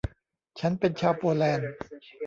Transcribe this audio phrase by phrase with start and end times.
[0.59, 1.69] ฉันเป็นชาวโปแลนด์